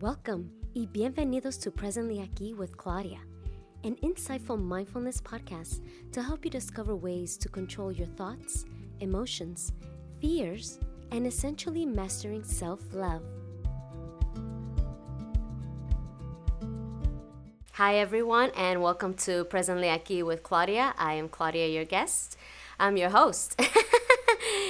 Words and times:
Welcome 0.00 0.50
y 0.74 0.86
bienvenidos 0.90 1.60
to 1.60 1.70
Presently 1.70 2.26
Aquí 2.26 2.56
with 2.56 2.74
Claudia, 2.74 3.18
an 3.84 3.96
insightful 3.96 4.58
mindfulness 4.58 5.20
podcast 5.20 5.82
to 6.12 6.22
help 6.22 6.42
you 6.42 6.50
discover 6.50 6.96
ways 6.96 7.36
to 7.36 7.50
control 7.50 7.92
your 7.92 8.06
thoughts, 8.06 8.64
emotions, 9.00 9.72
fears, 10.18 10.78
and 11.12 11.26
essentially 11.26 11.84
mastering 11.84 12.42
self 12.42 12.80
love. 12.94 13.20
Hi, 17.72 17.96
everyone, 17.96 18.52
and 18.56 18.80
welcome 18.80 19.12
to 19.26 19.44
Presently 19.44 19.88
Aquí 19.88 20.24
with 20.24 20.42
Claudia. 20.42 20.94
I 20.96 21.12
am 21.12 21.28
Claudia, 21.28 21.66
your 21.66 21.84
guest. 21.84 22.38
I'm 22.78 22.96
your 22.96 23.10
host. 23.10 23.54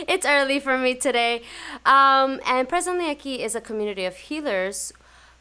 it's 0.09 0.27
early 0.27 0.59
for 0.59 0.77
me 0.77 0.97
today. 0.97 1.43
Um, 1.87 2.41
and 2.45 2.69
Presently 2.69 3.05
Aquí 3.05 3.39
is 3.39 3.55
a 3.55 3.61
community 3.61 4.05
of 4.05 4.17
healers 4.17 4.93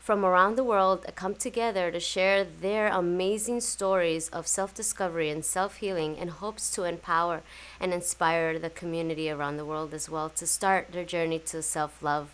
from 0.10 0.26
around 0.26 0.56
the 0.56 0.64
world 0.64 1.06
come 1.14 1.36
together 1.36 1.92
to 1.92 2.00
share 2.00 2.44
their 2.44 2.88
amazing 2.88 3.62
stories 3.62 4.28
of 4.30 4.48
self 4.48 4.74
discovery 4.74 5.30
and 5.30 5.46
self 5.46 5.76
healing 5.76 6.18
in 6.18 6.30
hopes 6.30 6.72
to 6.72 6.84
empower 6.84 7.44
and 7.80 7.94
inspire 7.94 8.58
the 8.58 8.72
community 8.72 9.30
around 9.30 9.58
the 9.58 9.66
world 9.72 9.94
as 9.94 10.10
well 10.10 10.28
to 10.28 10.48
start 10.48 10.92
their 10.92 11.06
journey 11.06 11.38
to 11.38 11.62
self 11.62 12.02
love. 12.02 12.32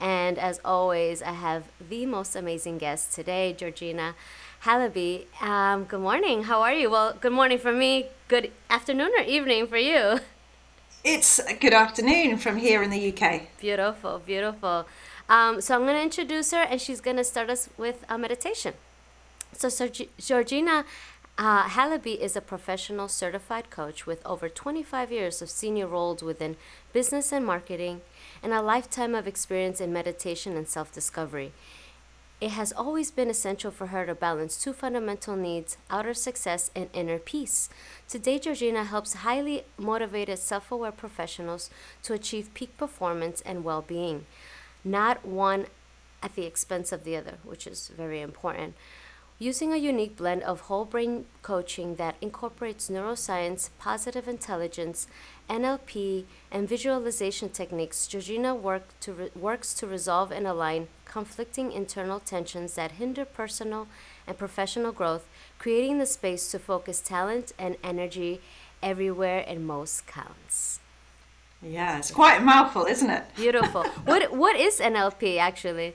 And 0.00 0.38
as 0.38 0.58
always, 0.64 1.20
I 1.20 1.32
have 1.32 1.64
the 1.90 2.06
most 2.06 2.34
amazing 2.34 2.78
guest 2.78 3.12
today, 3.12 3.52
Georgina 3.52 4.14
Halabi. 4.62 5.26
Um, 5.42 5.84
good 5.84 6.00
morning. 6.00 6.44
How 6.44 6.62
are 6.62 6.72
you? 6.72 6.88
Well, 6.88 7.12
good 7.20 7.32
morning 7.32 7.58
for 7.58 7.74
me. 7.74 8.06
Good 8.28 8.52
afternoon 8.70 9.12
or 9.18 9.24
evening 9.24 9.66
for 9.66 9.76
you. 9.76 10.20
It's 11.04 11.38
a 11.38 11.54
good 11.54 11.74
afternoon 11.74 12.38
from 12.38 12.56
here 12.56 12.82
in 12.82 12.90
the 12.90 13.12
UK. 13.12 13.42
Beautiful, 13.60 14.18
beautiful. 14.24 14.86
Um, 15.28 15.60
so 15.60 15.74
I'm 15.74 15.82
going 15.82 15.94
to 15.94 16.02
introduce 16.02 16.52
her, 16.52 16.62
and 16.62 16.80
she's 16.80 17.00
going 17.00 17.16
to 17.18 17.24
start 17.24 17.50
us 17.50 17.68
with 17.76 18.04
a 18.08 18.16
meditation. 18.16 18.74
So, 19.52 19.68
so 19.68 19.88
Georgina 20.18 20.84
uh, 21.36 21.68
Halabi 21.68 22.18
is 22.18 22.34
a 22.34 22.40
professional 22.40 23.06
certified 23.06 23.70
coach 23.70 24.06
with 24.06 24.24
over 24.26 24.48
25 24.48 25.12
years 25.12 25.40
of 25.40 25.48
senior 25.48 25.86
roles 25.86 26.22
within 26.22 26.56
business 26.92 27.30
and 27.30 27.46
marketing, 27.46 28.00
and 28.42 28.52
a 28.52 28.60
lifetime 28.60 29.14
of 29.14 29.28
experience 29.28 29.80
in 29.80 29.92
meditation 29.92 30.56
and 30.56 30.66
self 30.66 30.92
discovery. 30.92 31.52
It 32.40 32.50
has 32.50 32.72
always 32.72 33.10
been 33.10 33.30
essential 33.30 33.72
for 33.72 33.88
her 33.88 34.06
to 34.06 34.14
balance 34.14 34.56
two 34.56 34.72
fundamental 34.72 35.34
needs 35.34 35.76
outer 35.90 36.14
success 36.14 36.70
and 36.74 36.88
inner 36.92 37.18
peace. 37.18 37.68
Today, 38.08 38.38
Georgina 38.38 38.84
helps 38.84 39.14
highly 39.14 39.64
motivated, 39.76 40.38
self 40.38 40.70
aware 40.70 40.92
professionals 40.92 41.68
to 42.04 42.14
achieve 42.14 42.54
peak 42.54 42.76
performance 42.76 43.40
and 43.42 43.64
well 43.64 43.82
being, 43.82 44.26
not 44.84 45.24
one 45.24 45.66
at 46.22 46.34
the 46.34 46.46
expense 46.46 46.92
of 46.92 47.04
the 47.04 47.16
other, 47.16 47.38
which 47.44 47.66
is 47.66 47.88
very 47.96 48.20
important. 48.20 48.74
Using 49.40 49.72
a 49.72 49.76
unique 49.76 50.16
blend 50.16 50.42
of 50.42 50.62
whole 50.62 50.84
brain 50.84 51.26
coaching 51.42 51.94
that 51.94 52.16
incorporates 52.20 52.90
neuroscience, 52.90 53.70
positive 53.78 54.26
intelligence, 54.26 55.06
NLP, 55.48 56.24
and 56.50 56.68
visualization 56.68 57.48
techniques, 57.48 58.08
Georgina 58.08 58.52
work 58.52 58.82
to 58.98 59.12
re- 59.12 59.30
works 59.36 59.74
to 59.74 59.86
resolve 59.86 60.32
and 60.32 60.44
align 60.44 60.88
conflicting 61.04 61.70
internal 61.70 62.18
tensions 62.18 62.74
that 62.74 62.92
hinder 62.92 63.24
personal 63.24 63.86
and 64.26 64.36
professional 64.36 64.90
growth, 64.90 65.28
creating 65.60 65.98
the 65.98 66.06
space 66.06 66.50
to 66.50 66.58
focus 66.58 67.00
talent 67.00 67.52
and 67.60 67.76
energy 67.84 68.40
everywhere 68.82 69.44
and 69.46 69.64
most 69.64 70.04
counts. 70.08 70.80
Yeah, 71.62 71.98
it's 71.98 72.10
quite 72.10 72.40
a 72.40 72.44
mouthful, 72.44 72.84
isn't 72.84 73.10
it? 73.10 73.24
Beautiful. 73.36 73.84
what 74.04 74.32
what 74.32 74.56
is 74.56 74.78
NLP 74.80 75.38
actually? 75.38 75.94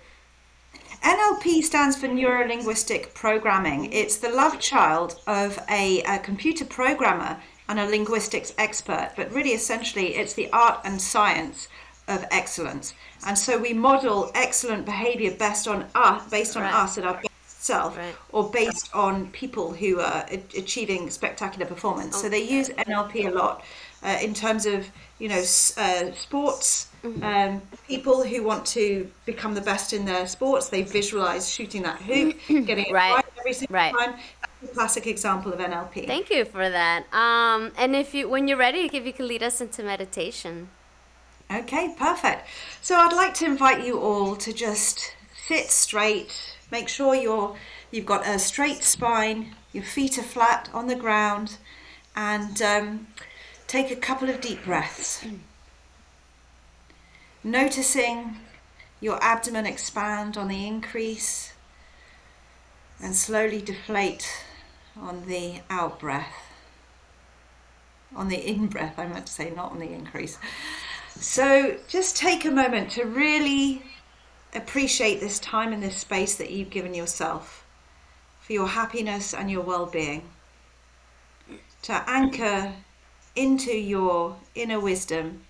NLP 1.04 1.64
stands 1.64 1.98
for 1.98 2.08
Neuro 2.08 2.48
Linguistic 2.48 3.14
Programming. 3.14 3.92
It's 3.92 4.18
the 4.18 4.30
love 4.30 4.60
child 4.60 5.20
of 5.28 5.60
a, 5.70 6.02
a, 6.04 6.20
computer 6.20 6.64
programmer 6.64 7.42
and 7.68 7.78
a 7.78 7.86
linguistics 7.86 8.54
expert, 8.58 9.12
but 9.18 9.30
really 9.34 9.50
essentially 9.50 10.16
it's 10.16 10.34
the 10.34 10.50
art 10.54 10.80
and 10.86 11.02
science 11.02 11.68
of 12.08 12.26
excellence. 12.32 12.94
And 13.28 13.38
so 13.38 13.58
we 13.58 13.74
model 13.74 14.32
excellent 14.34 14.86
behavior 14.86 15.32
based 15.32 15.68
on 15.68 15.86
us, 15.94 16.30
based 16.30 16.56
on 16.56 16.64
right. 16.64 16.74
us 16.74 16.98
and 16.98 17.06
our 17.06 17.16
best 17.16 17.64
self, 17.64 17.98
right. 17.98 18.16
or 18.32 18.50
based 18.50 18.90
on 18.94 19.28
people 19.32 19.74
who 19.74 20.00
are 20.00 20.26
achieving 20.56 21.10
spectacular 21.10 21.66
performance. 21.66 22.16
Okay. 22.16 22.24
So 22.24 22.30
they 22.30 22.44
use 22.44 22.70
NLP 22.70 23.28
a 23.28 23.32
lot 23.32 23.64
uh, 24.04 24.18
in 24.22 24.34
terms 24.34 24.66
of 24.66 24.88
you 25.20 25.30
know 25.30 25.40
uh, 25.78 26.12
sports. 26.14 26.90
Mm-hmm. 27.04 27.22
um, 27.22 27.62
people 27.86 28.24
who 28.24 28.44
want 28.44 28.66
to 28.66 29.12
become 29.26 29.54
the 29.54 29.60
best 29.60 29.92
in 29.92 30.06
their 30.06 30.26
sports 30.26 30.70
they 30.70 30.84
visualize 30.84 31.50
shooting 31.50 31.82
that 31.84 32.02
hoop 32.02 32.38
getting 32.48 32.86
it 32.86 32.94
right, 32.94 33.16
right 33.16 33.26
every 33.38 33.52
single 33.52 33.74
right. 33.76 33.94
time. 33.94 34.16
That's 34.62 34.72
a 34.72 34.74
classic 34.74 35.08
example 35.08 35.52
of 35.52 35.60
nlp 35.60 36.08
thank 36.08 36.30
you 36.30 36.46
for 36.46 36.70
that. 36.70 37.14
Um, 37.14 37.74
and 37.78 37.94
if 37.94 38.14
you 38.14 38.30
when 38.30 38.48
you're 38.48 38.58
ready 38.58 38.90
if 38.94 39.06
you 39.06 39.12
can 39.12 39.28
lead 39.28 39.44
us 39.44 39.60
into 39.60 39.84
meditation. 39.84 40.70
Okay 41.52 41.94
perfect. 41.98 42.48
So 42.82 42.96
i'd 42.96 43.12
like 43.12 43.34
to 43.36 43.46
invite 43.46 43.86
you 43.86 44.00
all 44.00 44.38
to 44.38 44.54
just 44.54 45.14
sit 45.46 45.70
straight. 45.72 46.56
Make 46.72 46.88
sure 46.88 47.16
you're 47.16 47.58
you've 47.92 48.06
got 48.06 48.26
a 48.26 48.40
straight 48.40 48.82
spine 48.86 49.54
your 49.74 49.84
feet 49.84 50.18
are 50.18 50.24
flat 50.24 50.70
on 50.74 50.88
the 50.88 50.96
ground 50.96 51.58
and 52.16 52.62
um, 52.62 53.08
Take 53.74 53.90
a 53.90 53.96
couple 53.96 54.30
of 54.30 54.40
deep 54.40 54.64
breaths. 54.66 55.26
Noticing 57.44 58.36
your 59.02 59.18
abdomen 59.20 59.66
expand 59.66 60.38
on 60.38 60.48
the 60.48 60.68
increase 60.68 61.54
and 63.02 63.16
slowly 63.16 63.64
deflate 63.64 64.46
on 64.96 65.26
the 65.26 65.62
out 65.72 66.00
breath. 66.00 66.36
On 68.16 68.28
the 68.28 68.38
in 68.48 68.68
breath, 68.68 69.00
I 69.00 69.08
meant 69.08 69.26
to 69.26 69.34
say, 69.34 69.50
not 69.50 69.72
on 69.72 69.80
the 69.80 69.92
increase. 69.92 70.38
So 71.16 71.80
just 71.88 72.16
take 72.16 72.46
a 72.46 72.52
moment 72.52 72.92
to 72.92 73.06
really 73.06 73.82
appreciate 74.54 75.20
this 75.20 75.40
time 75.40 75.74
and 75.74 75.82
this 75.82 75.98
space 75.98 76.36
that 76.36 76.52
you've 76.52 76.70
given 76.70 76.94
yourself 76.94 77.66
for 78.40 78.54
your 78.54 78.68
happiness 78.68 79.34
and 79.34 79.50
your 79.50 79.64
well 79.64 79.88
being. 79.88 80.30
To 81.82 82.04
anchor 82.08 82.72
into 83.36 83.72
your 83.72 84.38
inner 84.56 84.80
wisdom 84.80 85.44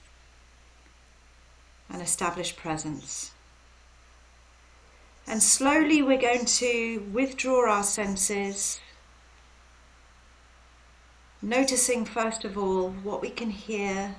and 1.90 2.02
establish 2.02 2.56
presence. 2.56 3.32
And 5.28 5.42
slowly 5.42 6.02
we're 6.02 6.20
going 6.20 6.46
to 6.46 7.00
withdraw 7.12 7.70
our 7.70 7.84
senses, 7.84 8.80
noticing 11.42 12.06
first 12.06 12.44
of 12.44 12.58
all 12.58 12.90
what 12.90 13.22
we 13.22 13.30
can 13.30 13.50
hear 13.50 14.16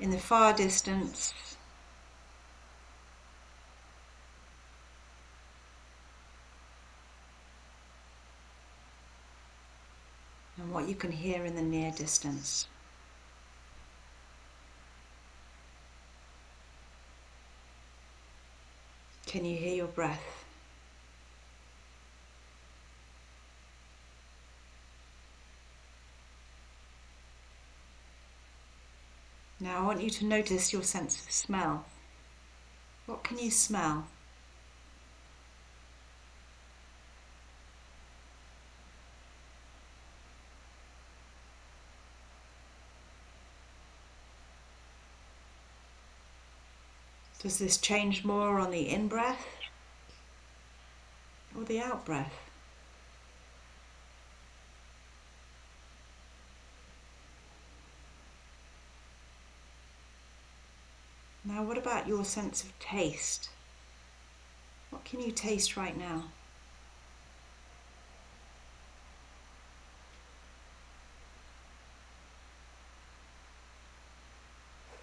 in 0.00 0.10
the 0.10 0.18
far 0.18 0.52
distance. 0.52 1.34
And 10.68 10.74
what 10.74 10.86
you 10.86 10.94
can 10.94 11.10
hear 11.10 11.46
in 11.46 11.56
the 11.56 11.62
near 11.62 11.90
distance. 11.92 12.66
Can 19.24 19.46
you 19.46 19.56
hear 19.56 19.74
your 19.74 19.86
breath? 19.86 20.44
Now 29.58 29.78
I 29.78 29.86
want 29.86 30.02
you 30.02 30.10
to 30.10 30.26
notice 30.26 30.70
your 30.70 30.82
sense 30.82 31.24
of 31.24 31.32
smell. 31.32 31.86
What 33.06 33.24
can 33.24 33.38
you 33.38 33.50
smell? 33.50 34.06
Does 47.48 47.60
this 47.60 47.78
change 47.78 48.26
more 48.26 48.60
on 48.60 48.70
the 48.72 48.90
in 48.90 49.08
breath 49.08 49.46
or 51.56 51.64
the 51.64 51.80
out 51.80 52.04
breath? 52.04 52.34
Now, 61.42 61.62
what 61.62 61.78
about 61.78 62.06
your 62.06 62.22
sense 62.22 62.62
of 62.62 62.78
taste? 62.80 63.48
What 64.90 65.06
can 65.06 65.22
you 65.22 65.32
taste 65.32 65.74
right 65.74 65.96
now? 65.96 66.24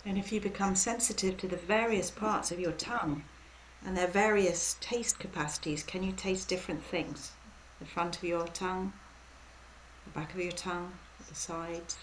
And 0.05 0.17
if 0.17 0.31
you 0.31 0.39
become 0.39 0.75
sensitive 0.75 1.37
to 1.37 1.47
the 1.47 1.57
various 1.57 2.11
parts 2.11 2.51
of 2.51 2.59
your 2.59 2.73
tongue 2.73 3.23
and 3.85 3.95
their 3.95 4.07
various 4.07 4.77
taste 4.81 5.19
capacities. 5.19 5.83
Can 5.83 6.03
you 6.03 6.11
taste 6.11 6.47
different 6.47 6.83
things? 6.83 7.31
The 7.79 7.85
front 7.85 8.17
of 8.17 8.23
your 8.23 8.47
tongue, 8.47 8.93
the 10.05 10.11
back 10.11 10.33
of 10.33 10.39
your 10.39 10.51
tongue, 10.51 10.93
the 11.29 11.35
sides. 11.35 11.97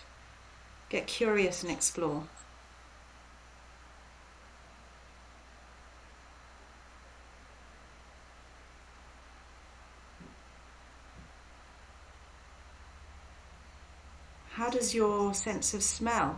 Get 0.88 1.06
curious 1.06 1.62
and 1.62 1.72
explore. 1.72 2.28
How 14.50 14.70
does 14.70 14.94
your 14.94 15.34
sense 15.34 15.74
of 15.74 15.82
smell 15.82 16.36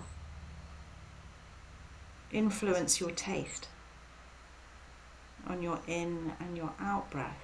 influence 2.35 3.01
your 3.01 3.13
taste 3.13 3.69
on 5.47 5.63
your 5.63 5.81
in 5.87 6.33
and 6.41 6.57
your 6.57 6.73
out 6.81 7.11
breath? 7.11 7.39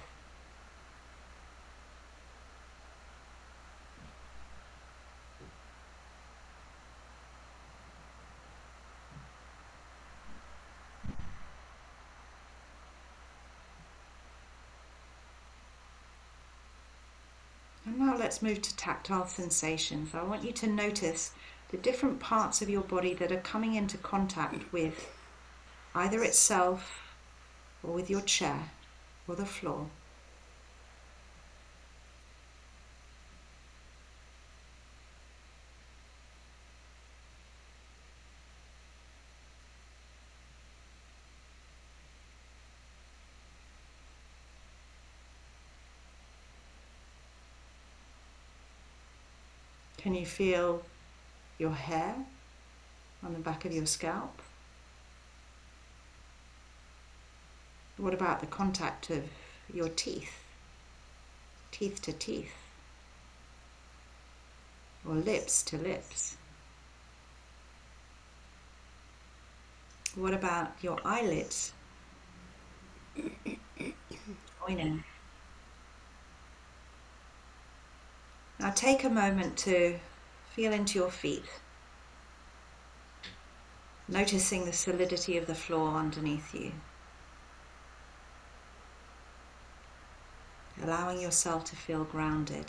And 17.85 17.97
now 17.97 18.15
let's 18.15 18.41
move 18.41 18.61
to 18.61 18.75
tactile 18.75 19.27
sensations. 19.27 20.13
I 20.13 20.23
want 20.23 20.43
you 20.43 20.51
to 20.53 20.67
notice 20.67 21.31
the 21.71 21.77
different 21.77 22.19
parts 22.19 22.61
of 22.61 22.69
your 22.69 22.81
body 22.81 23.13
that 23.13 23.31
are 23.31 23.39
coming 23.39 23.75
into 23.75 23.97
contact 23.97 24.71
with 24.73 25.09
either 25.95 26.21
itself 26.21 27.15
or 27.81 27.93
with 27.93 28.09
your 28.09 28.21
chair 28.21 28.71
or 29.27 29.35
the 29.35 29.45
floor. 29.45 29.87
Can 49.97 50.15
you 50.15 50.25
feel 50.25 50.83
your 51.61 51.71
hair 51.71 52.15
on 53.23 53.33
the 53.33 53.39
back 53.39 53.65
of 53.65 53.71
your 53.71 53.85
scalp? 53.85 54.41
What 57.97 58.15
about 58.15 58.39
the 58.39 58.47
contact 58.47 59.11
of 59.11 59.25
your 59.71 59.89
teeth, 59.89 60.43
teeth 61.69 62.01
to 62.01 62.13
teeth, 62.13 62.51
or 65.07 65.13
lips 65.13 65.61
to 65.63 65.77
lips? 65.77 66.35
What 70.15 70.33
about 70.33 70.71
your 70.81 70.97
eyelids? 71.05 71.73
Joining. 74.65 75.03
Now 78.59 78.71
take 78.71 79.03
a 79.03 79.09
moment 79.11 79.57
to 79.57 79.99
feel 80.55 80.73
into 80.73 80.99
your 80.99 81.09
feet, 81.09 81.45
noticing 84.07 84.65
the 84.65 84.73
solidity 84.73 85.37
of 85.37 85.47
the 85.47 85.55
floor 85.55 85.95
underneath 85.95 86.53
you. 86.53 86.73
Allowing 90.83 91.21
yourself 91.21 91.63
to 91.65 91.75
feel 91.75 92.03
grounded. 92.03 92.65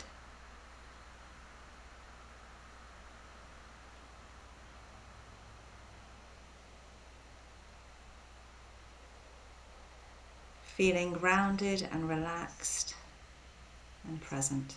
Feeling 10.63 11.13
grounded 11.13 11.87
and 11.91 12.07
relaxed 12.07 12.95
and 14.07 14.21
present. 14.21 14.75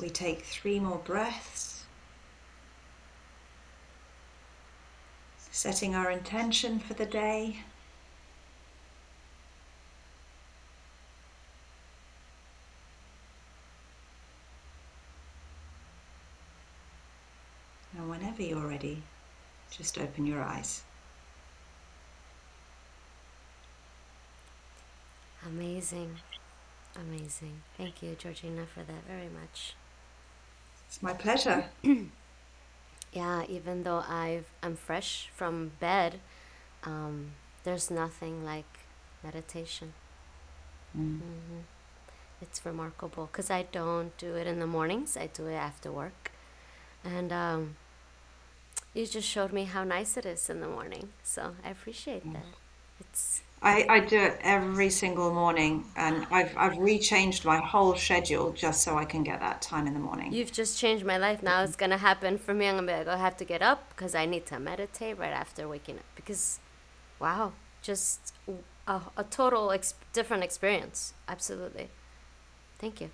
We 0.00 0.08
take 0.08 0.42
three 0.44 0.80
more 0.80 0.98
breaths, 0.98 1.84
setting 5.50 5.94
our 5.94 6.10
intention 6.10 6.78
for 6.78 6.94
the 6.94 7.04
day. 7.04 7.58
And 17.96 18.08
whenever 18.08 18.42
you're 18.42 18.66
ready, 18.66 19.02
just 19.70 19.98
open 19.98 20.24
your 20.24 20.40
eyes. 20.42 20.82
Amazing. 25.46 26.16
Amazing. 26.96 27.62
Thank 27.76 28.02
you, 28.02 28.16
Georgina, 28.18 28.66
for 28.66 28.80
that 28.82 29.04
very 29.06 29.28
much. 29.28 29.74
It's 30.90 31.02
my 31.02 31.14
pleasure. 31.14 31.64
Yeah, 33.12 33.44
even 33.48 33.82
though 33.82 34.04
I've 34.08 34.46
I'm 34.62 34.76
fresh 34.76 35.28
from 35.34 35.72
bed, 35.80 36.20
um, 36.84 37.32
there's 37.64 37.90
nothing 37.90 38.44
like 38.44 38.66
meditation. 39.24 39.94
Mm. 40.96 41.20
hmm 41.20 41.60
It's 42.42 42.64
remarkable 42.66 43.26
because 43.26 43.50
I 43.50 43.64
don't 43.64 44.16
do 44.18 44.34
it 44.36 44.46
in 44.46 44.60
the 44.60 44.66
mornings. 44.66 45.16
I 45.16 45.26
do 45.28 45.46
it 45.46 45.54
after 45.54 45.92
work, 45.92 46.32
and 47.04 47.32
um, 47.32 47.76
you 48.94 49.06
just 49.06 49.28
showed 49.28 49.52
me 49.52 49.64
how 49.64 49.84
nice 49.84 50.16
it 50.16 50.26
is 50.26 50.50
in 50.50 50.60
the 50.60 50.68
morning. 50.68 51.10
So 51.22 51.54
I 51.64 51.70
appreciate 51.70 52.32
that. 52.32 52.46
It's 53.00 53.42
I, 53.62 53.86
I 53.88 54.00
do 54.00 54.18
it 54.18 54.38
every 54.40 54.88
single 54.88 55.32
morning, 55.34 55.84
and 55.94 56.26
I've 56.30 56.56
I've 56.56 56.74
rechanged 56.74 57.44
my 57.44 57.58
whole 57.58 57.94
schedule 57.94 58.52
just 58.52 58.82
so 58.82 58.96
I 58.96 59.04
can 59.04 59.22
get 59.22 59.40
that 59.40 59.60
time 59.60 59.86
in 59.86 59.92
the 59.92 60.00
morning. 60.00 60.32
you've 60.32 60.52
just 60.52 60.78
changed 60.78 61.04
my 61.04 61.18
life. 61.18 61.42
Now 61.42 61.62
it's 61.62 61.76
gonna 61.76 61.98
happen 61.98 62.38
for 62.38 62.54
me. 62.54 62.66
I'm 62.68 62.76
gonna 62.76 62.86
be 62.86 62.92
like, 62.94 63.06
"Oh, 63.06 63.12
I 63.12 63.16
have 63.18 63.36
to 63.38 63.44
get 63.44 63.60
up 63.62 63.90
because 63.90 64.14
I 64.14 64.24
need 64.24 64.46
to 64.46 64.58
meditate 64.58 65.18
right 65.18 65.32
after 65.32 65.68
waking 65.68 65.98
up. 65.98 66.04
Because, 66.16 66.58
wow, 67.18 67.52
just 67.82 68.32
a, 68.86 69.00
a 69.16 69.24
total 69.24 69.70
ex- 69.72 69.94
different 70.12 70.42
experience. 70.42 71.12
Absolutely. 71.28 71.88
Thank 72.78 73.00
you. 73.00 73.10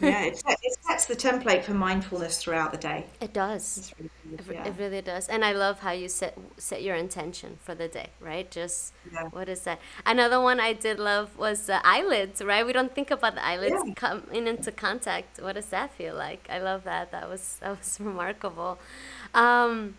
Yeah, 0.00 0.24
it, 0.24 0.42
it 0.62 0.76
sets 0.80 1.06
the 1.06 1.16
template 1.16 1.64
for 1.64 1.74
mindfulness 1.74 2.38
throughout 2.38 2.70
the 2.72 2.78
day. 2.78 3.06
It 3.20 3.32
does. 3.32 3.92
Really. 3.98 4.10
Yeah, 4.54 4.68
it 4.68 4.74
really 4.78 5.02
does. 5.02 5.28
And 5.28 5.44
I 5.44 5.52
love 5.52 5.80
how 5.80 5.92
you 5.92 6.08
set 6.08 6.36
set 6.56 6.82
your 6.82 6.94
intention 6.94 7.58
for 7.60 7.74
the 7.74 7.88
day, 7.88 8.08
right? 8.20 8.50
Just 8.50 8.92
yeah, 9.12 9.24
what 9.24 9.48
is 9.48 9.62
that? 9.62 9.80
Another 10.04 10.40
one 10.40 10.60
I 10.60 10.72
did 10.72 10.98
love 10.98 11.36
was 11.36 11.66
the 11.66 11.84
eyelids, 11.86 12.42
right? 12.42 12.64
We 12.64 12.72
don't 12.72 12.94
think 12.94 13.10
about 13.10 13.34
the 13.34 13.44
eyelids 13.44 13.82
yeah. 13.84 13.94
coming 13.94 14.46
into 14.46 14.70
contact. 14.70 15.40
What 15.40 15.54
does 15.54 15.66
that 15.66 15.92
feel 15.92 16.14
like? 16.14 16.46
I 16.50 16.58
love 16.58 16.84
that. 16.84 17.10
That 17.10 17.28
was 17.28 17.58
that 17.60 17.78
was 17.78 17.98
remarkable. 18.00 18.78
Um, 19.34 19.96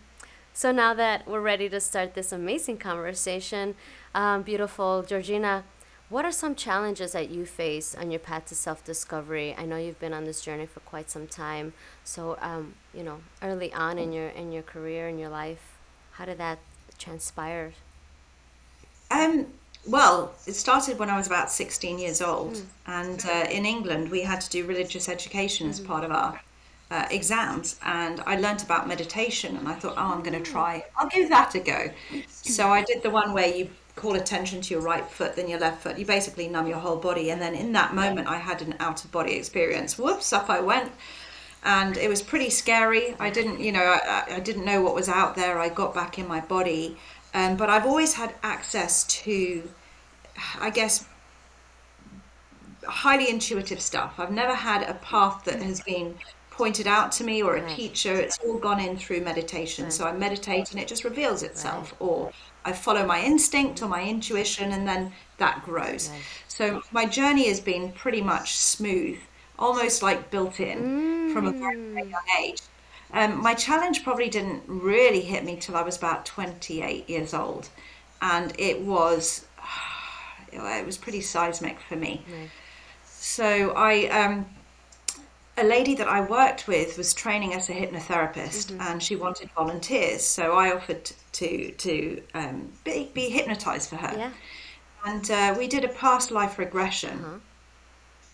so 0.54 0.72
now 0.72 0.94
that 0.96 1.28
we're 1.28 1.42
ready 1.42 1.70
to 1.70 1.80
start 1.80 2.16
this 2.16 2.32
amazing 2.32 2.78
conversation, 2.78 3.76
um, 4.16 4.42
beautiful 4.42 5.04
Georgina, 5.04 5.64
what 6.10 6.24
are 6.24 6.32
some 6.32 6.56
challenges 6.56 7.12
that 7.12 7.30
you 7.30 7.46
face 7.46 7.94
on 7.94 8.12
your 8.12 8.20
path 8.20 8.46
to 8.46 8.56
self-discovery? 8.56 9.56
I 9.58 9.66
know 9.66 9.78
you've 9.78 10.00
been 10.00 10.14
on 10.14 10.24
this 10.24 10.42
journey 10.42 10.66
for 10.66 10.80
quite 10.82 11.10
some 11.10 11.28
time. 11.28 11.74
So, 12.04 12.38
um, 12.42 12.76
you 12.94 13.04
know, 13.04 13.20
early 13.44 13.74
on 13.74 13.98
in 13.98 14.14
your 14.14 14.30
in 14.30 14.52
your 14.52 14.64
career 14.64 15.10
in 15.10 15.20
your 15.20 15.30
life, 15.30 15.78
how 16.14 16.26
did 16.26 16.38
that 16.38 16.60
transpire? 16.98 17.74
Um, 19.12 19.48
well, 19.86 20.34
it 20.46 20.54
started 20.54 20.98
when 20.98 21.10
I 21.10 21.18
was 21.18 21.28
about 21.28 21.52
16 21.52 22.00
years 22.00 22.22
old, 22.22 22.62
and 22.86 23.24
uh, 23.26 23.46
in 23.50 23.66
England 23.66 24.10
we 24.10 24.22
had 24.22 24.42
to 24.42 24.50
do 24.50 24.66
religious 24.66 25.10
education 25.10 25.70
as 25.70 25.80
part 25.80 26.04
of 26.04 26.12
our 26.12 26.42
uh, 26.90 27.06
exams, 27.12 27.80
and 27.86 28.22
I 28.26 28.38
learnt 28.38 28.64
about 28.64 28.88
meditation, 28.88 29.58
and 29.58 29.68
I 29.68 29.74
thought, 29.74 29.96
oh, 29.98 30.14
I'm 30.14 30.24
going 30.24 30.42
to 30.42 30.52
try, 30.52 30.86
I'll 30.98 31.10
give 31.10 31.30
that 31.30 31.56
a 31.56 31.60
go. 31.60 31.92
So 32.28 32.70
I 32.70 32.84
did 32.84 33.04
the 33.04 33.10
one 33.10 33.34
where 33.34 33.48
you 33.48 33.70
call 33.98 34.16
attention 34.16 34.62
to 34.62 34.74
your 34.74 34.82
right 34.82 35.06
foot, 35.06 35.36
then 35.36 35.50
your 35.50 35.60
left 35.60 35.84
foot. 35.84 35.98
You 35.98 36.06
basically 36.06 36.48
numb 36.48 36.68
your 36.68 36.80
whole 36.80 36.98
body, 36.98 37.32
and 37.32 37.42
then 37.42 37.54
in 37.54 37.74
that 37.74 37.94
moment 37.94 38.28
I 38.28 38.38
had 38.38 38.62
an 38.62 38.76
out 38.80 39.04
of 39.04 39.12
body 39.12 39.34
experience. 39.34 39.98
Whoops, 40.00 40.32
up 40.32 40.50
I 40.50 40.62
went. 40.62 40.92
And 41.64 41.98
it 41.98 42.08
was 42.08 42.22
pretty 42.22 42.50
scary. 42.50 43.16
I 43.20 43.30
didn't, 43.30 43.60
you 43.60 43.72
know, 43.74 43.84
I, 43.84 44.00
I 44.30 44.36
I 44.36 44.40
didn't 44.40 44.64
know 44.64 44.82
what 44.82 44.96
was 44.96 45.10
out 45.10 45.36
there. 45.36 45.60
I 45.60 45.70
got 45.70 45.94
back 45.94 46.18
in 46.18 46.28
my 46.28 46.40
body, 46.40 46.98
um, 47.34 47.58
but 47.58 47.70
I've 47.70 47.86
always 47.86 48.14
had 48.14 48.34
access 48.44 49.04
to 49.24 49.68
I 50.60 50.70
guess, 50.70 51.06
highly 52.86 53.30
intuitive 53.30 53.82
stuff. 53.82 54.16
I've 54.20 54.32
never 54.32 54.54
had 54.54 54.84
a 54.84 54.94
path 54.96 55.44
that 55.46 55.62
has 55.62 55.82
been 55.82 56.16
pointed 56.52 56.88
out 56.88 57.12
to 57.14 57.24
me 57.24 57.42
or 57.42 57.56
a 57.56 57.70
teacher. 57.70 58.14
It's 58.14 58.38
all 58.40 58.58
gone 58.58 58.80
in 58.80 58.98
through 58.98 59.22
meditation. 59.22 59.92
So 59.92 60.06
I 60.06 60.12
meditate 60.14 60.72
and 60.72 60.80
it 60.80 60.88
just 60.88 61.04
reveals 61.04 61.44
itself. 61.44 61.94
Or 62.00 62.32
I 62.68 62.74
follow 62.74 63.06
my 63.06 63.22
instinct 63.32 63.82
or 63.82 63.88
my 63.88 64.04
intuition 64.04 64.72
and 64.74 64.84
then 64.88 65.14
that 65.38 65.64
grows. 65.64 66.12
So 66.48 66.82
my 66.92 67.06
journey 67.06 67.48
has 67.48 67.60
been 67.62 67.92
pretty 67.94 68.22
much 68.22 68.58
smooth, 68.58 69.18
almost 69.58 70.04
like 70.04 70.30
built 70.32 70.60
in 70.60 71.32
from 71.34 71.48
a 71.48 71.52
very, 71.52 71.78
very 71.94 72.08
Mm. 72.08 72.12
young 72.12 72.28
age. 72.42 72.62
Um, 73.14 73.42
my 73.42 73.54
challenge 73.54 74.04
probably 74.04 74.30
didn't 74.38 74.64
really 74.68 75.22
hit 75.22 75.46
me 75.46 75.56
till 75.56 75.78
I 75.78 75.82
was 75.82 75.96
about 75.98 76.26
28 76.26 77.10
years 77.10 77.34
old. 77.34 77.70
And 78.22 78.54
it 78.60 78.82
was, 78.82 79.46
it 80.52 80.86
was 80.86 80.98
pretty 80.98 81.22
seismic 81.22 81.78
for 81.88 81.96
me. 81.96 82.14
So 83.06 83.72
I, 83.78 84.08
um, 84.08 84.46
a 85.58 85.64
lady 85.64 85.96
that 85.96 86.08
I 86.08 86.22
worked 86.22 86.68
with 86.68 86.98
was 86.98 87.14
training 87.14 87.54
as 87.54 87.70
a 87.70 87.74
hypnotherapist, 87.74 88.80
and 88.80 89.02
she 89.02 89.16
wanted 89.16 89.50
volunteers. 89.56 90.24
So 90.24 90.54
I 90.54 90.74
offered 90.76 91.12
to 91.34 91.72
to 91.72 92.22
um, 92.34 92.72
be, 92.84 93.10
be 93.14 93.30
hypnotized 93.30 93.90
for 93.90 93.96
her, 93.98 94.14
Yeah. 94.18 94.32
and 95.06 95.30
uh, 95.32 95.56
we 95.58 95.68
did 95.68 95.84
a 95.84 95.90
past 95.90 96.32
life 96.32 96.58
regression. 96.60 97.20
Uh-huh. 97.24 97.38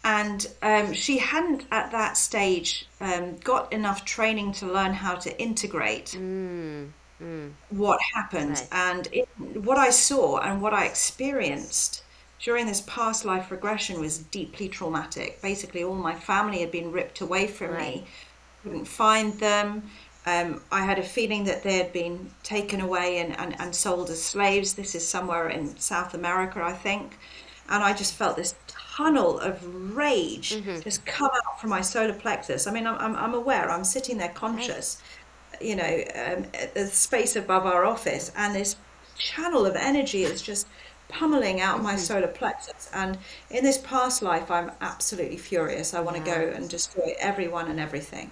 And 0.05 0.47
um, 0.61 0.91
she 0.93 1.17
hadn't 1.17 1.63
at 1.71 1.91
that 1.91 2.17
stage 2.17 2.87
um, 2.99 3.37
got 3.37 3.71
enough 3.71 4.03
training 4.03 4.51
to 4.53 4.65
learn 4.67 4.93
how 4.93 5.15
to 5.15 5.41
integrate 5.41 6.07
Mm. 6.07 6.89
Mm. 7.21 7.51
what 7.69 7.99
happened 8.13 8.57
Right. 8.57 8.67
and 8.71 9.07
it, 9.13 9.29
what 9.39 9.77
I 9.77 9.91
saw 9.91 10.39
and 10.39 10.61
what 10.61 10.73
I 10.73 10.83
experienced 10.85 12.02
during 12.43 12.65
this 12.67 12.81
past 12.81 13.25
life 13.25 13.49
regression 13.51 13.99
was 13.99 14.17
deeply 14.19 14.67
traumatic. 14.67 15.41
Basically, 15.41 15.83
all 15.83 15.95
my 15.95 16.15
family 16.15 16.59
had 16.59 16.71
been 16.71 16.91
ripped 16.91 17.21
away 17.21 17.47
from 17.47 17.71
Right. 17.71 17.95
me, 17.95 18.05
couldn't 18.63 18.85
find 18.85 19.39
them. 19.39 19.89
Um, 20.25 20.61
I 20.71 20.81
had 20.85 20.99
a 20.99 21.03
feeling 21.03 21.43
that 21.45 21.63
they 21.63 21.77
had 21.77 21.91
been 21.91 22.31
taken 22.43 22.79
away 22.81 23.17
and, 23.19 23.37
and, 23.39 23.55
and 23.59 23.75
sold 23.75 24.09
as 24.09 24.21
slaves. 24.23 24.73
This 24.75 24.95
is 24.95 25.07
somewhere 25.07 25.49
in 25.49 25.77
South 25.77 26.13
America, 26.13 26.61
I 26.63 26.73
think. 26.73 27.17
And 27.69 27.83
I 27.83 27.93
just 27.93 28.13
felt 28.13 28.35
this 28.37 28.55
tunnel 28.67 29.39
of 29.39 29.95
rage 29.95 30.51
Mm-hmm. 30.51 30.81
just 30.81 31.05
come 31.05 31.29
out 31.33 31.59
from 31.61 31.69
my 31.71 31.81
solar 31.81 32.13
plexus. 32.13 32.67
I 32.67 32.71
mean, 32.71 32.87
I'm, 32.87 32.97
I'm, 32.99 33.15
I'm 33.15 33.33
aware, 33.33 33.69
I'm 33.71 33.83
sitting 33.85 34.17
there 34.17 34.29
conscious 34.29 35.01
you 35.61 35.75
know, 35.75 36.03
um, 36.15 36.45
at 36.53 36.73
the 36.73 36.87
space 36.87 37.35
above 37.35 37.65
our 37.65 37.85
office, 37.85 38.31
and 38.35 38.55
this 38.55 38.75
channel 39.17 39.65
of 39.65 39.75
energy 39.75 40.23
is 40.23 40.41
just 40.41 40.67
pummeling 41.19 41.61
out 41.61 41.81
my 41.81 41.95
solar 41.95 42.27
plexus. 42.27 42.89
And 42.93 43.17
in 43.49 43.63
this 43.63 43.77
past 43.77 44.21
life, 44.21 44.49
I'm 44.51 44.71
absolutely 44.81 45.37
furious. 45.37 45.93
I 45.93 46.01
want 46.01 46.17
to 46.17 46.23
go 46.23 46.51
and 46.55 46.69
destroy 46.69 47.13
everyone 47.19 47.69
and 47.69 47.79
everything. 47.79 48.31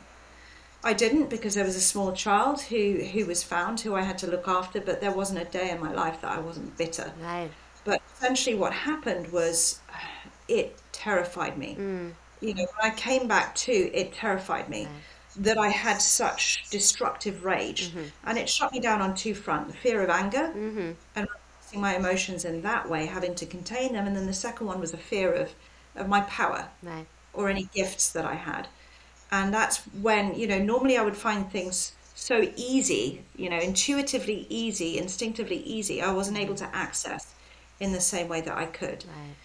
I 0.83 0.93
didn't 0.93 1.29
because 1.29 1.53
there 1.55 1.65
was 1.65 1.75
a 1.75 1.81
small 1.81 2.11
child 2.11 2.61
who 2.61 3.03
who 3.13 3.25
was 3.25 3.43
found 3.43 3.79
who 3.81 3.93
I 3.95 4.01
had 4.01 4.17
to 4.19 4.27
look 4.27 4.47
after, 4.47 4.81
but 4.81 4.99
there 4.99 5.11
wasn't 5.11 5.39
a 5.39 5.45
day 5.45 5.69
in 5.69 5.79
my 5.79 5.91
life 5.91 6.21
that 6.21 6.31
I 6.31 6.39
wasn't 6.39 6.75
bitter. 6.77 7.13
Right. 7.21 7.51
But 7.83 8.01
essentially, 8.15 8.55
what 8.55 8.73
happened 8.73 9.31
was 9.31 9.79
it 10.47 10.77
terrified 10.91 11.57
me. 11.57 11.75
Mm. 11.79 12.13
You 12.41 12.55
know, 12.55 12.65
when 12.79 12.91
I 12.91 12.95
came 12.95 13.27
back 13.27 13.53
to, 13.67 13.71
it 13.71 14.13
terrified 14.13 14.67
me 14.69 14.87
that 15.35 15.57
I 15.57 15.69
had 15.69 16.01
such 16.01 16.69
destructive 16.69 17.45
rage. 17.45 17.93
And 18.23 18.37
it 18.37 18.49
shut 18.49 18.71
me 18.73 18.79
down 18.79 19.01
on 19.01 19.15
two 19.15 19.33
fronts 19.35 19.71
the 19.71 19.77
fear 19.77 20.01
of 20.01 20.09
anger 20.09 20.51
Mm-hmm. 20.55 20.91
and 21.15 21.27
repressing 21.71 21.81
my 21.81 21.95
emotions 21.95 22.45
in 22.45 22.61
that 22.61 22.89
way, 22.89 23.05
having 23.05 23.35
to 23.35 23.45
contain 23.45 23.93
them. 23.93 24.07
And 24.07 24.15
then 24.15 24.25
the 24.25 24.33
second 24.33 24.67
one 24.67 24.79
was 24.79 24.93
a 24.93 24.97
fear 24.97 25.33
of, 25.33 25.53
of 25.95 26.07
my 26.07 26.21
power 26.21 26.67
Right. 26.83 27.05
or 27.33 27.49
any 27.49 27.69
gifts 27.73 28.11
that 28.11 28.25
I 28.25 28.35
had. 28.35 28.67
And 29.31 29.53
that's 29.53 29.79
when, 30.01 30.35
you 30.35 30.47
know, 30.47 30.59
normally 30.59 30.97
I 30.97 31.03
would 31.03 31.15
find 31.15 31.49
things 31.49 31.93
so 32.15 32.49
easy, 32.55 33.23
you 33.35 33.49
know, 33.49 33.59
intuitively 33.59 34.45
easy, 34.49 34.97
instinctively 34.97 35.63
easy, 35.63 36.01
I 36.01 36.11
wasn't 36.11 36.37
able 36.37 36.55
to 36.55 36.75
access 36.75 37.33
in 37.79 37.93
the 37.93 38.01
same 38.01 38.27
way 38.27 38.41
that 38.41 38.57
I 38.57 38.65
could. 38.65 39.05
Right. 39.07 39.35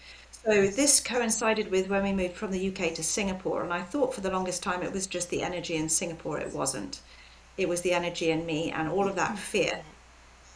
So 0.43 0.67
this 0.67 0.99
coincided 0.99 1.71
with 1.71 1.89
when 1.89 2.03
we 2.03 2.13
moved 2.13 2.35
from 2.35 2.51
the 2.51 2.67
UK 2.67 2.93
to 2.95 3.03
Singapore, 3.03 3.63
and 3.63 3.73
I 3.73 3.81
thought 3.81 4.13
for 4.13 4.21
the 4.21 4.29
longest 4.29 4.61
time 4.61 4.83
it 4.83 4.91
was 4.91 5.07
just 5.07 5.29
the 5.29 5.41
energy 5.41 5.75
in 5.75 5.89
Singapore. 5.89 6.39
It 6.39 6.53
wasn't. 6.53 7.01
It 7.57 7.67
was 7.67 7.81
the 7.81 7.93
energy 7.93 8.29
in 8.29 8.45
me 8.45 8.71
and 8.71 8.87
all 8.87 9.07
of 9.07 9.15
that 9.15 9.35
mm. 9.35 9.39
fear. 9.39 9.81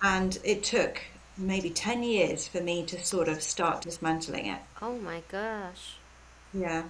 And 0.03 0.37
it 0.43 0.63
took 0.63 1.01
maybe 1.37 1.69
10 1.69 2.03
years 2.03 2.47
for 2.47 2.61
me 2.61 2.83
to 2.85 3.03
sort 3.03 3.27
of 3.27 3.41
start 3.41 3.81
dismantling 3.81 4.45
it. 4.47 4.59
Oh 4.81 4.97
my 4.97 5.21
gosh. 5.31 5.95
Yeah. 6.53 6.83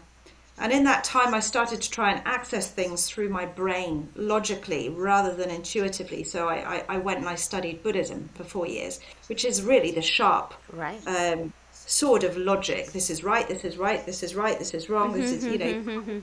And 0.58 0.72
in 0.72 0.84
that 0.84 1.04
time, 1.04 1.34
I 1.34 1.40
started 1.40 1.82
to 1.82 1.90
try 1.90 2.12
and 2.12 2.22
access 2.26 2.70
things 2.70 3.08
through 3.10 3.30
my 3.30 3.46
brain 3.46 4.10
logically 4.16 4.90
rather 4.90 5.34
than 5.34 5.50
intuitively. 5.50 6.24
So 6.24 6.48
I, 6.50 6.78
I, 6.78 6.84
I 6.90 6.98
went 6.98 7.20
and 7.20 7.30
I 7.30 7.36
studied 7.36 7.82
Buddhism 7.82 8.30
for 8.36 8.44
four 8.44 8.68
years, 8.68 9.00
which 9.28 9.44
is 9.46 9.64
really 9.64 9.92
the 9.92 10.02
sharp 10.02 10.54
Right. 10.72 11.00
um, 11.08 11.54
sword 11.72 12.24
of 12.24 12.38
logic. 12.38 12.92
This 12.92 13.10
is 13.10 13.24
right, 13.24 13.48
this 13.48 13.64
is 13.64 13.78
right, 13.78 14.06
this 14.06 14.22
is 14.24 14.36
right, 14.36 14.60
this 14.60 14.74
is 14.74 14.90
wrong, 14.90 15.14
this 15.14 15.32
is, 15.32 15.46
you 15.46 15.58
know, 15.58 16.22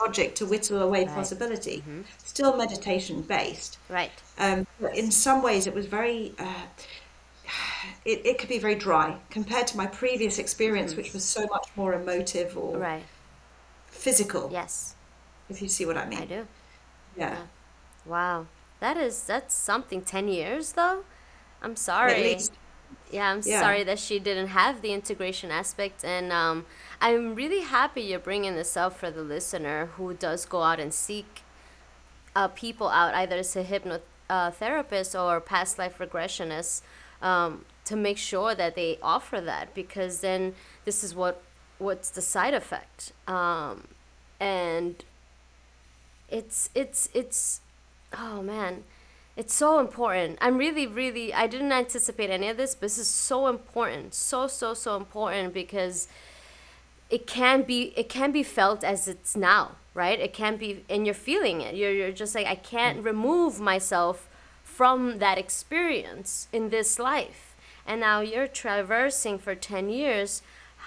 logic 0.00 0.34
to 0.36 0.46
whittle 0.46 0.82
away 0.82 1.04
Right. 1.04 1.14
possibility. 1.14 1.84
Still 2.24 2.56
meditation 2.56 3.22
based. 3.22 3.78
right. 3.88 4.10
Um, 4.38 4.66
but 4.80 4.96
in 4.96 5.10
some 5.10 5.42
ways, 5.42 5.66
it 5.66 5.74
was 5.74 5.86
very, 5.86 6.32
uh, 6.38 6.62
it, 8.04 8.24
it 8.26 8.38
could 8.38 8.48
be 8.48 8.58
very 8.58 8.74
dry 8.74 9.18
compared 9.30 9.66
to 9.68 9.76
my 9.76 9.86
previous 9.86 10.38
experience, 10.38 10.96
which 10.96 11.12
was 11.12 11.24
so 11.24 11.46
much 11.46 11.68
more 11.76 11.94
emotive 11.94 12.56
or 12.56 12.76
Right. 12.78 13.04
physical, 13.88 14.50
Yes, 14.52 14.94
if 15.48 15.60
you 15.62 15.68
see 15.68 15.86
what 15.86 15.96
I 15.96 16.06
mean. 16.06 16.20
I 16.20 16.24
do. 16.26 16.46
Yeah. 17.16 17.36
Wow. 18.04 18.46
That 18.80 18.96
is 18.96 19.24
that's 19.24 19.54
something. 19.54 20.02
Ten 20.02 20.28
years 20.28 20.72
though. 20.72 21.04
I'm 21.62 21.72
At 21.72 21.78
sorry. 21.78 22.22
least. 22.22 22.52
Yeah, 23.10 23.30
I'm 23.30 23.42
Yeah. 23.44 23.60
sorry 23.60 23.82
that 23.84 23.98
she 23.98 24.18
didn't 24.18 24.48
have 24.48 24.82
the 24.82 24.92
integration 24.92 25.50
aspect, 25.50 26.04
and 26.04 26.32
um, 26.32 26.66
I'm 27.00 27.34
really 27.34 27.60
happy 27.62 28.02
you're 28.02 28.18
bringing 28.18 28.54
this 28.56 28.76
up 28.76 28.96
for 28.96 29.10
the 29.10 29.22
listener 29.22 29.86
who 29.96 30.14
does 30.14 30.46
go 30.46 30.62
out 30.62 30.80
and 30.80 30.92
seek 30.94 31.42
uh, 32.36 32.48
people 32.48 32.88
out, 32.88 33.14
either 33.14 33.36
as 33.36 33.56
a 33.56 33.64
hypnotherapist 33.64 35.20
or 35.20 35.40
past 35.40 35.78
life 35.78 35.98
regressionist. 35.98 36.82
um, 37.22 37.64
to 37.90 37.96
make 37.96 38.18
sure 38.18 38.54
that 38.54 38.74
they 38.74 38.98
offer 39.02 39.40
that, 39.40 39.74
because 39.74 40.20
then 40.20 40.54
this 40.84 41.04
is 41.04 41.14
what 41.14 41.42
what's 41.78 42.10
the 42.10 42.22
side 42.22 42.54
effect, 42.54 43.12
um, 43.26 43.88
and 44.38 45.04
it's 46.28 46.70
it's 46.74 47.08
it's 47.12 47.60
oh 48.16 48.42
man 48.42 48.84
it's 49.36 49.54
so 49.54 49.78
important. 49.78 50.38
I'm 50.40 50.58
really 50.58 50.86
really 50.86 51.32
i 51.32 51.46
didn't 51.46 51.72
anticipate 51.72 52.30
any 52.30 52.48
of 52.48 52.56
this 52.56 52.74
but 52.74 52.82
this 52.82 52.98
is 52.98 53.08
so 53.08 53.46
important 53.46 54.14
so 54.14 54.46
so 54.46 54.74
so 54.74 54.96
important 54.96 55.54
because 55.54 56.08
it 57.08 57.26
can 57.26 57.62
be 57.62 57.92
it 57.96 58.08
can 58.08 58.32
be 58.32 58.42
felt 58.42 58.84
as 58.84 59.08
it's 59.08 59.36
now 59.36 59.76
right? 59.94 60.20
It 60.20 60.32
can 60.32 60.56
be 60.56 60.84
and 60.88 61.04
you're 61.04 61.14
feeling 61.14 61.60
it. 61.60 61.74
You're, 61.74 61.92
you're 61.92 62.12
just 62.12 62.34
like 62.34 62.46
i 62.46 62.54
can't 62.54 63.02
remove 63.04 63.60
myself 63.60 64.28
from 64.62 65.18
that 65.18 65.36
experience 65.38 66.48
in 66.52 66.70
this 66.70 66.98
life 66.98 67.49
and 67.90 68.00
now 68.00 68.20
you're 68.20 68.46
traversing 68.46 69.38
for 69.38 69.54
10 69.54 69.90
years 69.90 70.42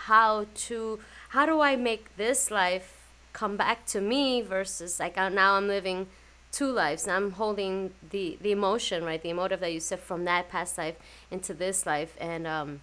how 0.07 0.45
to 0.55 0.99
how 1.29 1.45
do 1.45 1.59
i 1.61 1.75
make 1.75 2.15
this 2.15 2.49
life 2.49 2.89
come 3.33 3.57
back 3.57 3.85
to 3.85 3.99
me 3.99 4.41
versus 4.41 4.99
like 4.99 5.17
uh, 5.17 5.29
now 5.29 5.55
i'm 5.55 5.67
living 5.67 6.07
two 6.53 6.71
lives. 6.71 7.03
And 7.05 7.11
i'm 7.11 7.31
holding 7.31 7.91
the 8.11 8.37
the 8.39 8.51
emotion 8.51 9.03
right 9.03 9.21
the 9.21 9.31
emotive 9.31 9.59
that 9.59 9.73
you 9.73 9.81
said 9.81 9.99
from 9.99 10.23
that 10.25 10.49
past 10.49 10.77
life 10.77 10.95
into 11.29 11.53
this 11.53 11.85
life. 11.85 12.15
And 12.21 12.47
um 12.47 12.79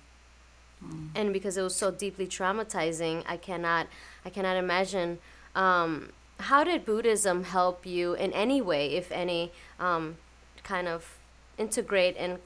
and 1.15 1.33
because 1.33 1.57
it 1.57 1.62
was 1.62 1.77
so 1.77 1.91
deeply 1.91 2.27
traumatizing 2.27 3.23
i 3.27 3.37
cannot 3.37 3.87
i 4.25 4.31
cannot 4.31 4.57
imagine 4.57 5.19
um 5.55 6.09
how 6.39 6.65
did 6.65 6.87
buddhism 6.87 7.45
help 7.45 7.85
you 7.85 8.15
in 8.15 8.33
any 8.33 8.62
way 8.62 8.95
if 8.95 9.12
any 9.12 9.53
um 9.79 10.17
kind 10.62 10.89
of 10.89 11.19
integrate 11.59 12.17
and 12.17 12.39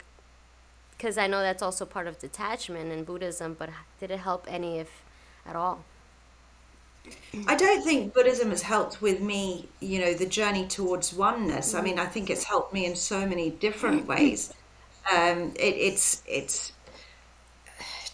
because 0.96 1.18
i 1.18 1.26
know 1.26 1.40
that's 1.40 1.62
also 1.62 1.84
part 1.84 2.06
of 2.06 2.18
detachment 2.18 2.92
in 2.92 3.04
buddhism 3.04 3.54
but 3.58 3.70
did 4.00 4.10
it 4.10 4.20
help 4.20 4.46
any 4.48 4.78
if 4.78 5.02
at 5.46 5.56
all 5.56 5.84
I 7.46 7.54
don't 7.54 7.82
think 7.82 8.14
Buddhism 8.14 8.50
has 8.50 8.62
helped 8.62 9.02
with 9.02 9.20
me, 9.20 9.68
you 9.80 10.00
know, 10.00 10.14
the 10.14 10.26
journey 10.26 10.66
towards 10.66 11.12
oneness. 11.12 11.74
I 11.74 11.82
mean, 11.82 11.98
I 11.98 12.06
think 12.06 12.30
it's 12.30 12.44
helped 12.44 12.72
me 12.72 12.86
in 12.86 12.96
so 12.96 13.26
many 13.26 13.50
different 13.50 14.06
ways. 14.08 14.54
Um, 15.12 15.52
it, 15.56 15.74
it's 15.76 16.22
it's 16.26 16.72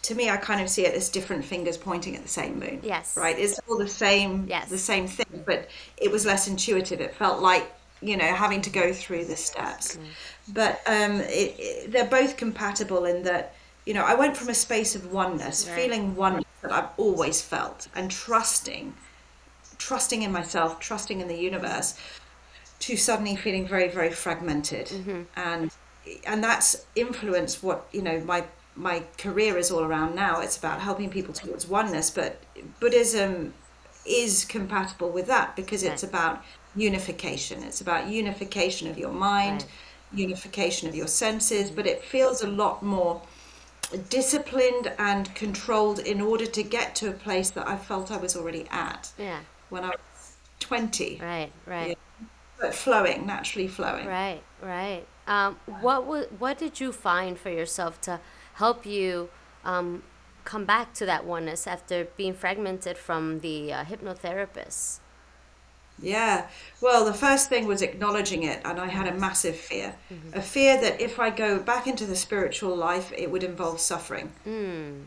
to 0.03 0.15
me, 0.15 0.29
I 0.29 0.37
kind 0.37 0.61
of 0.61 0.69
see 0.69 0.85
it 0.85 0.93
as 0.93 1.09
different 1.09 1.45
fingers 1.45 1.77
pointing 1.77 2.15
at 2.15 2.23
the 2.23 2.29
same 2.29 2.59
moon. 2.59 2.81
Yes. 2.83 3.15
Right. 3.15 3.37
It's 3.37 3.59
all 3.67 3.77
the 3.77 3.87
same. 3.87 4.45
Yes. 4.49 4.69
The 4.69 4.77
same 4.77 5.07
thing, 5.07 5.43
but 5.45 5.69
it 5.97 6.11
was 6.11 6.25
less 6.25 6.47
intuitive. 6.47 6.99
It 6.99 7.15
felt 7.15 7.41
like 7.41 7.71
you 8.01 8.17
know 8.17 8.25
having 8.25 8.61
to 8.61 8.69
go 8.69 8.91
through 8.91 9.25
the 9.25 9.35
steps. 9.35 9.97
But 10.53 10.81
um, 10.85 11.21
it, 11.21 11.55
it, 11.59 11.91
they're 11.91 12.05
both 12.05 12.37
compatible 12.37 13.05
in 13.05 13.23
that 13.23 13.53
you 13.85 13.93
know 13.93 14.03
I 14.03 14.15
went 14.15 14.35
from 14.37 14.49
a 14.49 14.53
space 14.53 14.95
of 14.95 15.11
oneness, 15.11 15.65
Right. 15.67 15.75
feeling 15.75 16.15
oneness 16.15 16.45
that 16.61 16.71
I've 16.71 16.89
always 16.97 17.41
felt, 17.41 17.87
and 17.95 18.09
trusting 18.11 18.93
trusting 19.77 20.21
in 20.21 20.31
myself, 20.31 20.79
trusting 20.79 21.21
in 21.21 21.27
the 21.27 21.35
universe, 21.35 21.95
to 22.79 22.95
suddenly 22.95 23.35
feeling 23.35 23.67
very, 23.67 23.87
very 23.87 24.11
fragmented. 24.11 24.87
Mm-hmm. 24.87 25.21
And 25.35 25.71
and 26.25 26.43
that's 26.43 26.85
influenced 26.95 27.61
what, 27.63 27.87
you 27.91 28.01
know, 28.01 28.19
my 28.21 28.43
my 28.75 29.03
career 29.17 29.57
is 29.57 29.69
all 29.71 29.83
around 29.83 30.15
now. 30.15 30.39
It's 30.41 30.57
about 30.57 30.81
helping 30.81 31.09
people 31.09 31.33
towards 31.33 31.67
oneness, 31.67 32.09
but 32.09 32.41
Buddhism 32.79 33.53
is 34.05 34.45
compatible 34.45 35.09
with 35.09 35.27
that 35.27 35.55
because 35.55 35.83
it's 35.83 36.03
Right. 36.03 36.09
about 36.09 36.43
unification. 36.75 37.63
It's 37.63 37.81
about 37.81 38.07
unification 38.07 38.87
of 38.89 38.97
your 38.97 39.11
mind, 39.11 39.61
Right. 39.63 39.71
Unification 40.13 40.87
of 40.89 40.95
your 40.95 41.07
senses, 41.07 41.71
but 41.71 41.87
it 41.87 42.03
feels 42.03 42.41
a 42.43 42.47
lot 42.47 42.83
more 42.83 43.21
disciplined 44.09 44.91
and 44.97 45.33
controlled 45.35 45.99
in 45.99 46.21
order 46.21 46.45
to 46.45 46.63
get 46.63 46.95
to 46.95 47.09
a 47.09 47.13
place 47.13 47.49
that 47.51 47.67
I 47.67 47.77
felt 47.77 48.11
I 48.11 48.17
was 48.17 48.35
already 48.35 48.65
at 48.69 49.11
Yeah. 49.17 49.39
when 49.69 49.83
I 49.83 49.89
was 49.89 50.33
20. 50.59 51.19
Right. 51.21 51.51
Right. 51.65 51.97
But 52.59 52.75
flowing, 52.75 53.25
naturally 53.25 53.67
flowing. 53.67 54.05
Right, 54.07 54.41
right. 54.61 55.05
Um, 55.27 55.57
what 55.81 56.05
wa- 56.05 56.29
what 56.37 56.57
did 56.59 56.79
you 56.79 56.91
find 56.91 57.37
for 57.39 57.49
yourself 57.49 57.99
to 58.01 58.19
help 58.55 58.85
you 58.85 59.29
um, 59.65 60.03
come 60.45 60.65
back 60.65 60.93
to 60.95 61.05
that 61.05 61.25
oneness 61.25 61.65
after 61.65 62.05
being 62.17 62.33
fragmented 62.35 62.97
from 62.97 63.39
the 63.39 63.73
uh, 63.73 63.83
hypnotherapist? 63.85 64.99
Yeah. 66.01 66.47
Well, 66.81 67.05
the 67.05 67.13
first 67.13 67.47
thing 67.49 67.67
was 67.67 67.81
acknowledging 67.81 68.43
it, 68.43 68.59
and 68.65 68.79
I 68.79 68.87
had 68.87 69.07
a 69.07 69.13
massive 69.13 69.55
fear. 69.55 69.95
A 70.33 70.41
fear 70.41 70.79
that 70.81 70.99
if 70.99 71.19
I 71.19 71.29
go 71.29 71.59
back 71.59 71.85
into 71.87 72.05
the 72.05 72.15
spiritual 72.15 72.75
life, 72.75 73.11
it 73.15 73.29
would 73.31 73.43
involve 73.43 73.79
suffering. 73.79 74.31
Mm, 74.47 75.03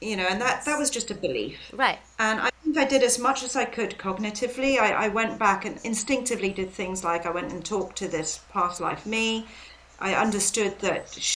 You 0.00 0.16
know, 0.16 0.26
and 0.28 0.40
that 0.40 0.64
that 0.66 0.78
was 0.78 0.90
just 0.90 1.10
a 1.10 1.14
belief. 1.14 1.58
right. 1.72 1.98
And 2.18 2.40
I 2.40 2.50
think 2.62 2.76
I 2.76 2.84
did 2.84 3.02
as 3.02 3.18
much 3.18 3.42
as 3.42 3.56
I 3.56 3.64
could 3.64 3.96
cognitively. 3.98 4.78
I, 4.78 4.92
I 5.06 5.08
went 5.08 5.38
back 5.38 5.64
and 5.64 5.78
instinctively 5.84 6.50
did 6.52 6.70
things 6.70 7.02
like 7.04 7.24
I 7.26 7.30
went 7.30 7.52
and 7.52 7.64
talked 7.64 7.96
to 7.98 8.08
this 8.08 8.40
past 8.52 8.80
life 8.80 9.06
me. 9.06 9.46
I 10.00 10.14
understood 10.14 10.78
that 10.80 11.33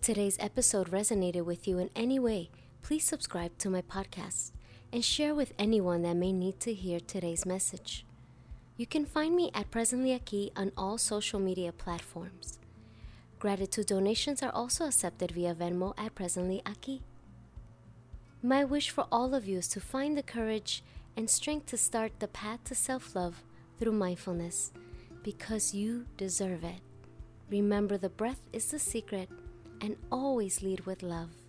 If 0.00 0.06
today's 0.06 0.38
episode 0.40 0.90
resonated 0.90 1.44
with 1.44 1.68
you 1.68 1.78
in 1.78 1.90
any 1.94 2.18
way, 2.18 2.48
please 2.80 3.04
subscribe 3.04 3.58
to 3.58 3.68
my 3.68 3.82
podcast 3.82 4.52
and 4.94 5.04
share 5.04 5.34
with 5.34 5.52
anyone 5.58 6.00
that 6.04 6.16
may 6.16 6.32
need 6.32 6.58
to 6.60 6.72
hear 6.72 7.00
today's 7.00 7.44
message. 7.44 8.06
You 8.78 8.86
can 8.86 9.04
find 9.04 9.36
me 9.36 9.50
at 9.52 9.70
Presently 9.70 10.18
Aquí 10.18 10.52
on 10.56 10.72
all 10.74 10.96
social 10.96 11.38
media 11.38 11.70
platforms. 11.70 12.58
Gratitude 13.38 13.88
donations 13.88 14.42
are 14.42 14.50
also 14.52 14.86
accepted 14.86 15.32
via 15.32 15.54
Venmo 15.54 15.92
at 15.98 16.14
Presently 16.14 16.62
Aquí. 16.64 17.02
My 18.42 18.64
wish 18.64 18.88
for 18.88 19.06
all 19.12 19.34
of 19.34 19.46
you 19.46 19.58
is 19.58 19.68
to 19.68 19.80
find 19.80 20.16
the 20.16 20.22
courage 20.22 20.82
and 21.14 21.28
strength 21.28 21.66
to 21.66 21.76
start 21.76 22.20
the 22.20 22.28
path 22.28 22.64
to 22.64 22.74
self 22.74 23.14
love 23.14 23.44
through 23.78 23.92
mindfulness 23.92 24.72
because 25.22 25.74
you 25.74 26.06
deserve 26.16 26.64
it. 26.64 26.80
Remember, 27.50 27.98
the 27.98 28.08
breath 28.08 28.40
is 28.54 28.70
the 28.70 28.78
secret 28.78 29.28
and 29.80 29.96
always 30.10 30.62
lead 30.62 30.86
with 30.86 31.02
love. 31.02 31.39